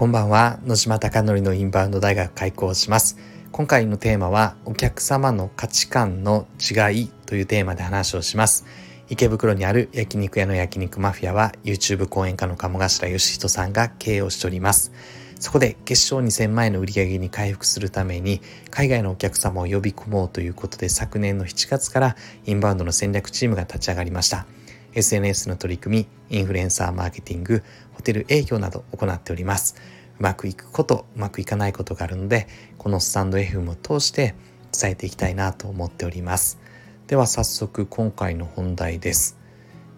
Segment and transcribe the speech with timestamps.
[0.00, 0.58] こんばんは。
[0.64, 3.18] 野島貴則のインバウンド大学開講します。
[3.52, 8.64] 今回のテーマはお客様の価値観の違いというテーマで話をします。
[9.10, 14.90] 池袋にある焼肉屋の焼肉マフィアは YouTube 講演家の鴨頭義人さんが経営をしております。
[15.38, 18.40] そこで月賞2000万円の売り上げに回復するために
[18.70, 24.46] 海外のお客様を呼び込もうということで昨年の7月からインバウンドの戦略チームが立ち上がりました。
[24.94, 29.76] SNS の取り組み、インフルエンサーマーケティング、ホテル営業など行っております。
[30.20, 34.34] うまくいくこと、うまくいかないことがあるので、このスタンド FM を通して
[34.70, 36.58] 伝えていきたいなと思っております。
[37.06, 39.38] では早速今回の本題です。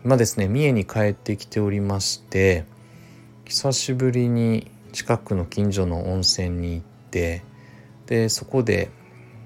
[0.05, 2.67] 今ですね、三重に帰ってきておりまして、
[3.47, 7.43] 久しぶりに近くの近所の温泉に行って、
[8.07, 8.91] で、そこで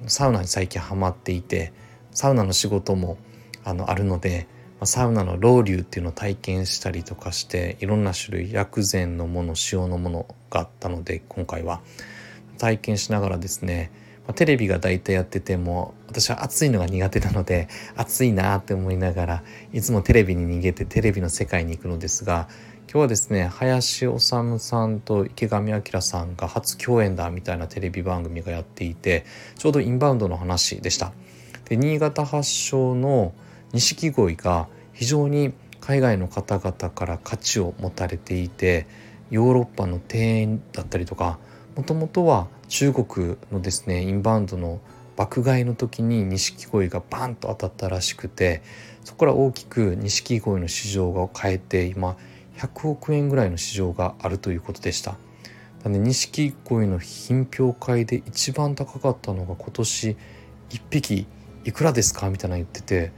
[0.07, 1.73] サウナに最近ハマっていて、
[2.11, 3.17] サウナの仕事も
[3.65, 4.47] あのあるので、
[4.85, 11.81] サウナのロウリュっていうのを体験したりとかしていろんな種類薬膳のもの塩のものがあったので今回は
[12.59, 13.91] 体験しながらですね
[14.35, 22.49] テレビが大体やってても私は暑いのが苦手なので暑いなって思いながらいつもテレビに逃げてテレビの世界に行くのですが
[22.89, 24.19] 今日はですね林修
[24.59, 29.25] さんと池上彰さんが初共演だみたいなテレビ番組がやっていて
[29.57, 31.13] ちょうどインバウンドの話でした。
[31.69, 33.33] で新潟発祥の
[33.77, 38.87] 錦鯉が非常に海外の方々から価値を持たれていて
[39.31, 41.39] ヨーロッパの庭園だったりとか
[41.77, 44.81] もともとは中国のですねインバウンドの
[45.15, 48.63] 爆買いの時に錦鯉がバンと当たったらしくて
[49.05, 52.17] そこから大きく錦鯉の市場が変えて今
[52.57, 55.17] 100億円ぐらいの市場があるということでした。
[55.85, 60.17] なので錦鯉の品評会で一番高かったのが今年
[60.71, 61.27] 1匹
[61.65, 62.31] いくらですか？
[62.31, 63.13] みたいな言ってて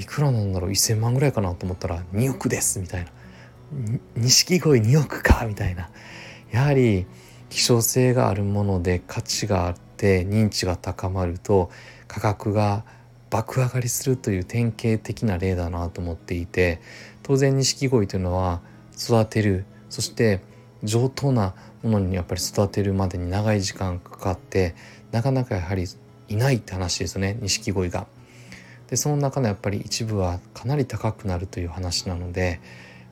[0.00, 3.10] いくらなんだろう？1,000万ぐらいかなと思ったら2億ですみたいな。
[4.16, 5.90] 錦鯉2億かみたいな。
[6.50, 7.06] やはり
[7.50, 11.70] 希少性があるもので価値があって認知が高まると
[12.08, 12.82] 価格が
[13.28, 16.80] 爆上がりするという典型的な例だなと思っていて
[17.22, 18.62] 当然錦鯉というのは
[18.98, 20.40] 育てるそして
[20.82, 24.74] 上等なものにやっぱり育てるまでに長い時間かかって
[25.12, 25.84] なかなかやはり
[26.28, 28.06] いないって話ですよね錦鯉が。
[28.90, 32.60] でその中のやっぱり一部はかなり高くなるという話なので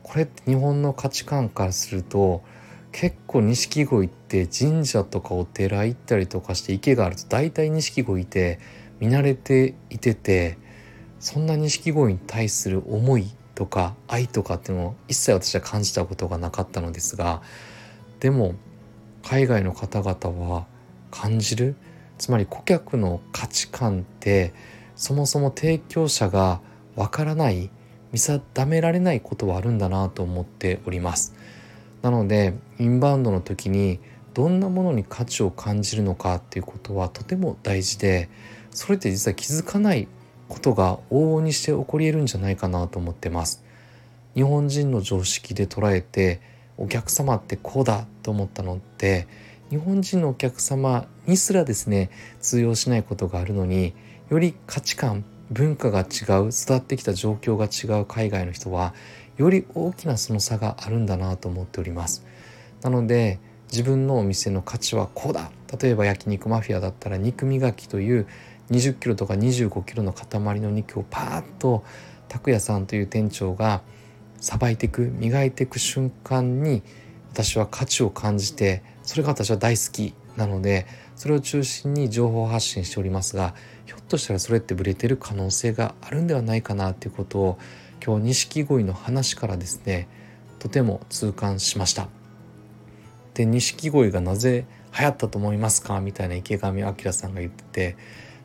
[0.02, 2.42] これって日本の価値観からすると
[2.90, 8.58] 結構錦鯉って神社とかお寺行ったりとかして池があると大体錦鯉って
[8.98, 10.58] 見慣れていてて
[11.20, 17.42] そんな錦鯉に対する思いとか愛とかっていうのを一切私は感じたことがなかったのですが
[18.20, 18.54] でも
[19.22, 20.66] 海外の方々は
[21.10, 21.76] 感じる。
[22.18, 24.52] つまり顧客の価値観って
[24.98, 26.60] そもそも提供者が
[26.96, 27.70] わからない
[28.10, 31.34] 見定められないことはあるんだなと思っております。
[32.02, 34.00] なのでインバウンドの時に
[34.34, 38.28] どんなものに価値を感じるのかっていうことはとても大事で
[38.70, 40.08] それって実は気づかない
[40.48, 43.62] ことが往々にして起こり得るんじゃないかなと思ってます。
[44.34, 46.40] 日本人の常識で捉えて
[46.76, 49.28] お客様ってこうだと思ったのって
[49.70, 52.10] 日本人のお客様にすらですね
[52.40, 53.94] 通用しないことがあるのに
[54.30, 56.02] より価値観文化が違
[56.42, 58.92] う育ってきた状況が違う海外の人は
[59.38, 62.26] より大きなその差があるんだなと思っております。
[62.82, 63.38] なので
[63.70, 65.50] 自分のお店の価値はこうだ。
[65.80, 68.26] 例えば焼肉マフィアだったら肉磨きという
[68.70, 71.84] 20キロとか25キロの塊の肉をパーッと
[72.28, 73.80] 拓也さんという店長が
[74.40, 76.82] さばいていく磨いていく瞬間に
[77.32, 80.14] 私は価値を感じてそれが私は大好き。
[80.36, 80.86] なので
[81.18, 83.52] それを中心に情報発信しておりますが
[83.86, 87.58] ひょっとしたらそれってブレてる可能性があるんではないかなということを
[88.04, 90.06] 今日錦鯉の話からですね
[90.60, 92.08] とても痛感しました。
[93.34, 97.96] で錦鯉がなぜ流行ったと思いますかみたいな池上彰さんが言ってて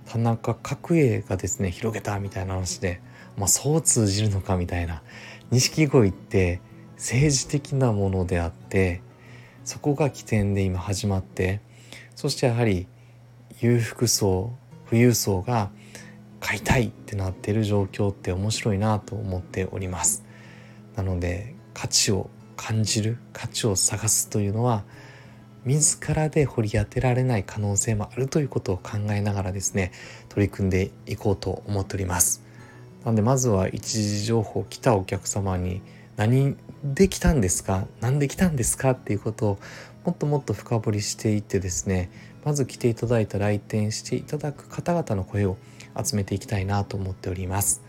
[0.08, 3.02] 田中角栄がですね広げたみたいな話で、
[3.38, 5.04] まあ、そう通じるのかみたいな
[5.52, 6.60] 錦鯉って
[6.96, 9.02] 政治的なものであって
[9.64, 11.62] そこが起点で今始まって
[12.16, 12.88] そしてやはり
[13.60, 14.54] 裕福層
[14.90, 15.72] 富裕層が
[16.40, 20.24] 買いたいってなってる状況って面白いなと思っております。
[20.96, 24.84] なので価値を感じる価値を探すというのは
[25.66, 29.92] 自らで掘り当てられない可能性もあるということを考えながらですね
[30.30, 32.44] 取り組んでいこうと思っております。
[33.06, 35.82] なのでまずは一時情報来たお客様に
[36.16, 37.88] 何で来たんですか？
[38.02, 38.92] 何で来たんですか？
[38.92, 39.60] っていうことを
[40.06, 42.10] もっともっと深掘りしていってですね
[42.44, 45.58] まず来ていただいた来店していただく方々の声を
[46.02, 47.82] 集めていきたいなと思っております。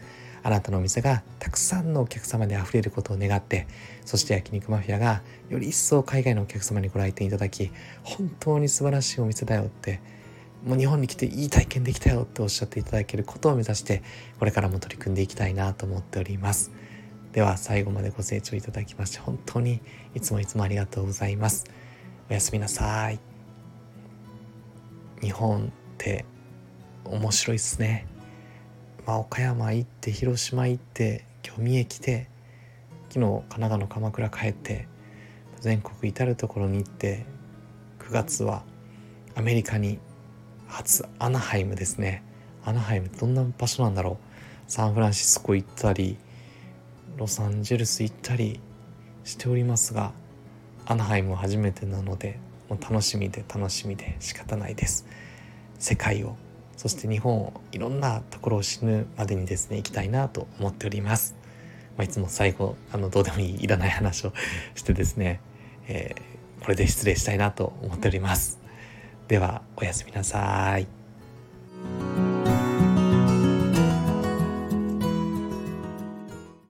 [0.45, 3.67] あなたのお店がたくさんのお客様であふれることを願って
[4.05, 7.71] そして焼肉マフィアがより一層海外のお客様にご来店いただき
[8.03, 10.01] 本当に素晴らしいお店だよって
[10.67, 14.03] もう日本に来ていい体験できたよっておっしゃっていただけることを目指して
[14.39, 16.71] これからも取り組んでいきたいなと思っております。
[17.33, 19.81] では最後までご清聴いただきまして本当に
[20.15, 21.65] いつもいつもありがとうございます。
[22.31, 23.21] おやすみなさい。
[25.21, 26.25] 日本って
[27.05, 28.07] 面白いっすね。
[29.07, 32.31] まあ岡山行って広島行って今日三重来て
[33.11, 34.89] 昨日神奈川の鎌倉帰って
[35.61, 37.27] 全国至る所に行って
[37.99, 38.65] 9月は
[39.35, 39.99] アメリカに
[40.67, 42.23] 初アナハイムですね。
[42.65, 44.17] アナハイムどんな場所なんだろう。
[44.67, 46.17] サンフランシスコ行ったり
[47.19, 48.61] ロサンゼルス行ったり
[49.25, 50.13] しておりますが
[50.87, 52.39] アナハイム初めてなので
[52.69, 55.07] もう楽しみで楽しみで仕方ないです。
[55.79, 56.37] 世界を
[56.77, 61.37] そして日本をいろんなところを死ぬまでにですね行きたいなと思っております、
[61.97, 64.33] まあ、いつも最後あのどうでもいいいらない話を
[64.75, 65.41] してですね、
[65.89, 68.61] えー、これで失礼したいなと思っております。
[69.29, 71.04] ではおやすみなさい。